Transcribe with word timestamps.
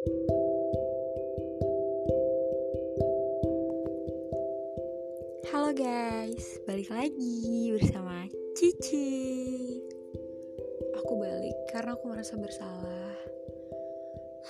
Halo 0.00 0.16
guys, 5.76 6.56
balik 6.64 6.88
lagi 6.88 7.68
bersama 7.76 8.24
Cici. 8.56 9.76
Aku 11.04 11.20
balik 11.20 11.52
karena 11.68 12.00
aku 12.00 12.08
merasa 12.08 12.40
bersalah. 12.40 13.12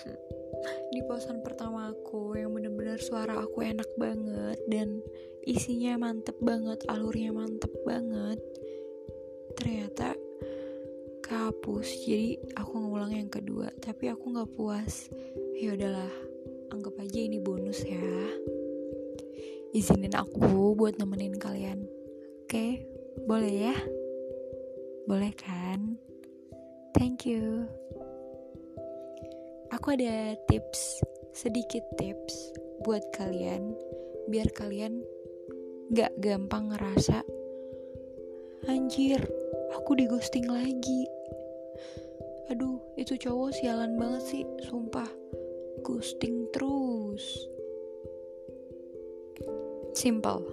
Di 0.94 1.02
posan 1.10 1.42
pertama 1.42 1.90
aku 1.98 2.38
yang 2.38 2.54
bener-bener 2.54 3.02
suara 3.02 3.42
aku 3.42 3.66
enak 3.66 3.90
banget 3.98 4.62
dan 4.70 5.02
isinya 5.42 5.98
mantep 5.98 6.38
banget, 6.38 6.78
alurnya 6.86 7.34
mantep 7.34 7.74
banget. 7.82 8.38
Ternyata 9.58 10.14
kehapus, 11.30 11.86
jadi 12.02 12.42
aku 12.58 12.74
ngulang 12.82 13.14
yang 13.14 13.30
kedua. 13.30 13.70
Tapi 13.78 14.10
aku 14.10 14.34
nggak 14.34 14.50
puas. 14.58 15.06
Ya 15.54 15.78
udahlah, 15.78 16.10
anggap 16.74 16.98
aja 16.98 17.18
ini 17.22 17.38
bonus 17.38 17.86
ya 17.86 18.02
izinin 19.70 20.18
aku 20.18 20.74
buat 20.74 20.98
nemenin 20.98 21.38
kalian. 21.38 21.86
Oke, 22.46 22.82
boleh 23.26 23.70
ya? 23.70 23.76
Boleh 25.06 25.30
kan? 25.38 25.94
Thank 26.98 27.26
you. 27.26 27.70
Aku 29.70 29.94
ada 29.94 30.34
tips, 30.50 30.98
sedikit 31.30 31.86
tips 31.94 32.50
buat 32.82 33.06
kalian, 33.14 33.70
biar 34.26 34.50
kalian 34.50 35.06
gak 35.94 36.10
gampang 36.18 36.74
ngerasa, 36.74 37.22
anjir, 38.66 39.22
aku 39.90 39.98
di 39.98 40.06
ghosting 40.06 40.46
lagi. 40.46 41.02
Aduh, 42.46 42.78
itu 42.94 43.18
cowok 43.18 43.50
sialan 43.50 43.98
banget 43.98 44.22
sih, 44.22 44.46
sumpah. 44.62 45.10
Ghosting 45.82 46.46
terus. 46.54 47.26
Simple. 49.90 50.46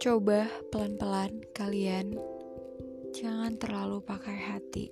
Coba 0.00 0.48
pelan-pelan 0.72 1.44
kalian 1.52 2.16
jangan 3.12 3.60
terlalu 3.60 4.00
pakai 4.00 4.38
hati 4.48 4.88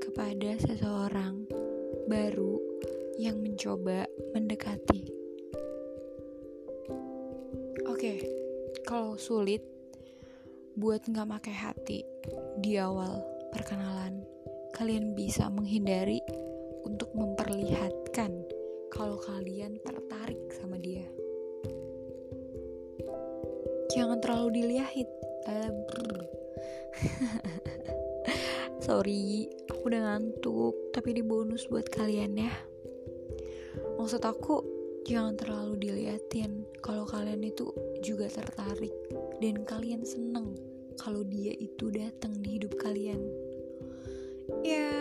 kepada 0.00 0.56
seseorang 0.64 1.44
baru 2.08 2.56
yang 3.20 3.36
mencoba 3.44 4.08
mendekati. 4.32 5.12
Oke, 7.84 8.16
kalau 8.88 9.20
sulit 9.20 9.77
buat 10.78 11.02
nggak 11.10 11.26
pakai 11.26 11.54
hati 11.58 12.06
di 12.62 12.78
awal 12.78 13.18
perkenalan, 13.50 14.22
kalian 14.78 15.10
bisa 15.10 15.50
menghindari 15.50 16.22
untuk 16.86 17.10
memperlihatkan 17.18 18.46
kalau 18.86 19.18
kalian 19.18 19.74
tertarik 19.82 20.38
sama 20.54 20.78
dia. 20.78 21.02
Jangan 23.90 24.22
terlalu 24.22 24.62
dilihat 24.62 25.10
uh, 25.50 25.74
sorry 28.86 29.50
aku 29.66 29.82
udah 29.90 30.14
ngantuk 30.14 30.94
tapi 30.94 31.10
di 31.10 31.26
bonus 31.26 31.66
buat 31.66 31.90
kalian 31.90 32.38
ya. 32.38 32.54
Maksud 33.98 34.22
aku 34.22 34.77
jangan 35.08 35.40
terlalu 35.40 35.88
diliatin 35.88 36.68
kalau 36.84 37.08
kalian 37.08 37.40
itu 37.40 37.72
juga 38.04 38.28
tertarik. 38.28 38.92
Dan 39.40 39.64
kalian 39.64 40.04
seneng 40.04 40.52
kalau 41.00 41.24
dia 41.24 41.56
itu 41.56 41.88
datang 41.88 42.36
di 42.44 42.60
hidup 42.60 42.76
kalian. 42.76 43.24
Ya 44.60 44.92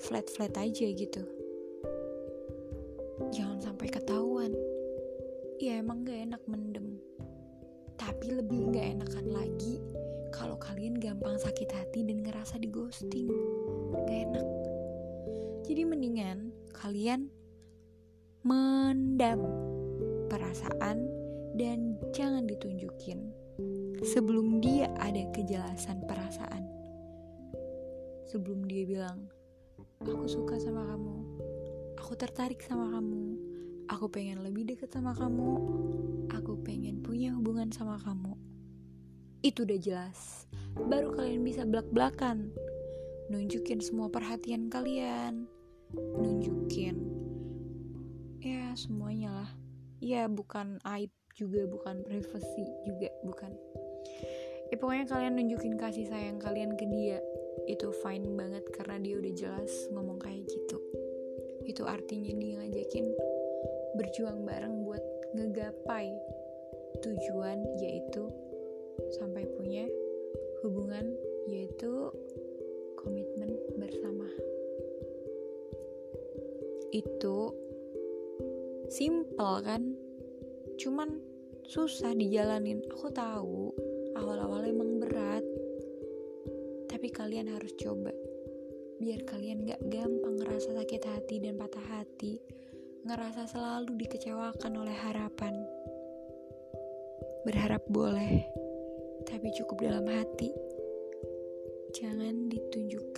flat 0.00 0.24
flat 0.32 0.56
aja 0.56 0.88
gitu. 0.88 1.20
Jangan 3.28 3.60
sampai 3.60 3.92
ketahuan. 3.92 4.56
Ya 5.60 5.84
emang 5.84 6.08
gak 6.08 6.32
enak 6.32 6.42
mendem. 6.48 6.96
Tapi 8.00 8.40
lebih 8.40 8.72
gak 8.72 8.96
enakan 8.96 9.26
lagi 9.36 9.84
kalau 10.32 10.56
kalian 10.56 10.96
gampang 10.96 11.36
sakit 11.36 11.68
hati 11.68 12.08
dan 12.08 12.24
ngerasa 12.24 12.56
di 12.56 12.72
ghosting. 12.72 13.28
Gak 13.92 14.32
enak. 14.32 14.48
Jadi 15.68 15.84
mendingan 15.84 16.56
kalian 16.72 17.28
mendam 18.40 19.44
perasaan 20.32 21.04
dan 21.60 22.00
jangan 22.16 22.48
ditunjukin 22.48 23.28
sebelum 24.00 24.64
dia 24.64 24.88
ada 24.96 25.28
kejelasan 25.36 26.00
perasaan. 26.08 26.64
Sebelum 28.32 28.64
dia 28.64 28.88
bilang, 28.88 29.28
aku 30.00 30.24
suka 30.24 30.56
sama 30.56 30.88
kamu, 30.88 31.16
aku 32.00 32.12
tertarik 32.16 32.64
sama 32.64 32.88
kamu, 32.96 33.36
aku 33.92 34.08
pengen 34.08 34.40
lebih 34.40 34.72
deket 34.72 34.88
sama 34.88 35.12
kamu, 35.12 35.50
aku 36.32 36.56
pengen 36.64 37.04
punya 37.04 37.36
hubungan 37.36 37.68
sama 37.68 38.00
kamu. 38.00 38.32
Itu 39.44 39.68
udah 39.68 39.80
jelas. 39.80 40.48
Baru 40.76 41.12
kalian 41.12 41.44
bisa 41.44 41.68
belak-belakan. 41.68 42.52
Nunjukin 43.28 43.84
semua 43.84 44.08
perhatian 44.08 44.72
kalian. 44.72 45.44
Nunjukin. 45.92 47.19
Ya, 48.80 48.88
semuanya 48.88 49.28
lah. 49.28 49.50
Ya, 50.00 50.22
bukan 50.24 50.80
aib 50.96 51.12
juga, 51.36 51.68
bukan 51.68 52.00
privacy 52.00 52.64
juga, 52.88 53.12
bukan. 53.28 53.52
Ya, 54.72 54.80
pokoknya 54.80 55.04
kalian 55.04 55.36
nunjukin 55.36 55.76
kasih 55.76 56.08
sayang 56.08 56.40
kalian 56.40 56.80
ke 56.80 56.88
dia. 56.88 57.20
Itu 57.68 57.92
fine 58.00 58.32
banget 58.40 58.64
karena 58.72 58.96
dia 59.04 59.20
udah 59.20 59.32
jelas 59.36 59.68
ngomong 59.92 60.16
kayak 60.16 60.48
gitu. 60.48 60.80
Itu 61.68 61.84
artinya 61.84 62.32
dia 62.32 62.56
ngajakin 62.56 63.12
berjuang 64.00 64.48
bareng 64.48 64.80
buat 64.88 65.04
ngegapai 65.36 66.16
tujuan 67.04 67.60
yaitu 67.84 68.32
sampai 69.20 69.44
punya 69.60 69.84
hubungan 70.64 71.12
yaitu 71.52 72.08
komitmen 72.96 73.60
bersama 73.76 74.24
itu 76.96 77.54
simple 78.90 79.62
kan? 79.62 79.94
Cuman 80.76 81.22
susah 81.70 82.12
dijalanin. 82.12 82.82
Aku 82.90 83.08
tahu 83.14 83.70
awal-awal 84.18 84.66
emang 84.66 84.98
berat. 84.98 85.46
Tapi 86.90 87.08
kalian 87.14 87.54
harus 87.54 87.70
coba. 87.78 88.10
Biar 89.00 89.24
kalian 89.24 89.64
gak 89.64 89.80
gampang 89.88 90.36
ngerasa 90.42 90.76
sakit 90.76 91.02
hati 91.06 91.40
dan 91.40 91.56
patah 91.56 91.86
hati. 91.96 92.42
Ngerasa 93.06 93.48
selalu 93.48 93.96
dikecewakan 93.96 94.76
oleh 94.76 94.92
harapan. 94.92 95.56
Berharap 97.48 97.88
boleh, 97.88 98.44
tapi 99.24 99.48
cukup 99.56 99.80
dalam 99.80 100.04
hati. 100.04 100.52
Jangan 101.96 102.52
ditunjukkan 102.52 103.09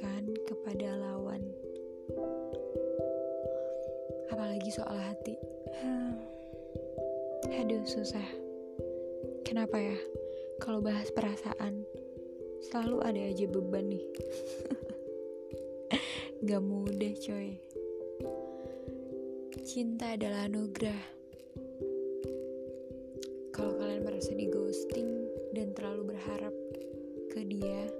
soal 4.73 4.97
hati. 4.97 5.37
Aduh, 7.45 7.85
susah. 7.85 8.25
Kenapa 9.45 9.77
ya? 9.77 10.01
Kalau 10.65 10.81
bahas 10.81 11.13
perasaan, 11.13 11.85
selalu 12.65 13.05
ada 13.05 13.21
aja 13.21 13.45
beban 13.53 13.93
nih. 13.93 14.07
Gak 16.49 16.65
mudah, 16.65 17.13
coy. 17.21 17.61
Cinta 19.61 20.17
adalah 20.17 20.49
anugerah. 20.49 21.03
Kalau 23.53 23.77
kalian 23.77 24.09
merasa 24.09 24.33
di 24.33 24.49
ghosting 24.49 25.29
dan 25.53 25.77
terlalu 25.77 26.17
berharap 26.17 26.57
ke 27.29 27.45
dia, 27.45 27.93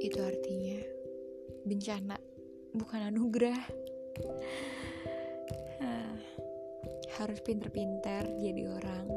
itu 0.00 0.16
artinya 0.16 0.80
bencana, 1.68 2.16
bukan 2.72 3.12
anugerah. 3.12 3.84
Harus 7.16 7.40
pinter-pinter 7.40 8.28
jadi 8.36 8.68
orang. 8.68 9.08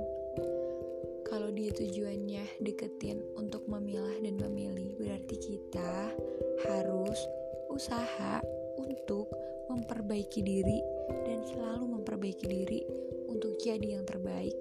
Kalau 1.27 1.51
dia 1.51 1.69
tujuannya 1.75 2.63
deketin 2.63 3.19
untuk 3.35 3.67
memilah 3.67 4.15
dan 4.23 4.39
memilih, 4.39 4.95
berarti 4.95 5.35
kita 5.35 6.15
harus 6.63 7.19
usaha 7.67 8.39
untuk 8.79 9.27
memperbaiki 9.67 10.41
diri 10.41 10.79
dan 11.27 11.43
selalu 11.43 11.99
memperbaiki 11.99 12.47
diri 12.47 12.81
untuk 13.27 13.59
jadi 13.59 13.99
yang 13.99 14.07
terbaik 14.07 14.55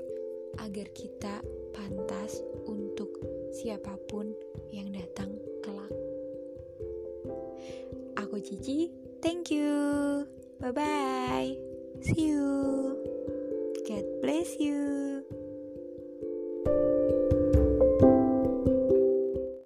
agar 0.59 0.91
kita 0.91 1.39
pantas 1.71 2.43
untuk 2.67 3.15
siapa 3.55 3.95
pun 4.11 4.35
yang 4.75 4.91
datang 4.91 5.39
kelak. 5.63 5.95
Aku 8.19 8.43
Cici, 8.43 8.91
thank 9.23 9.55
you. 9.55 10.18
Bye 10.69 10.75
bye. 10.75 11.57
See 12.03 12.29
you. 12.29 13.01
God 13.89 14.05
bless 14.21 14.61
you. 14.61 15.08